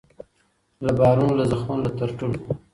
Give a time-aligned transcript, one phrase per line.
[0.85, 2.37] له بارونو له زخمونو له ترټلو